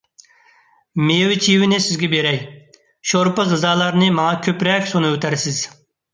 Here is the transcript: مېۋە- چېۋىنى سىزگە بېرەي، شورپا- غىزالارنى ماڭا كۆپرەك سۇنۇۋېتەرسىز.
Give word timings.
مېۋە- 1.09 1.35
چېۋىنى 1.47 1.79
سىزگە 1.87 2.09
بېرەي، 2.13 2.39
شورپا- 3.13 3.47
غىزالارنى 3.53 4.09
ماڭا 4.19 4.43
كۆپرەك 4.49 4.91
سۇنۇۋېتەرسىز. 4.95 5.63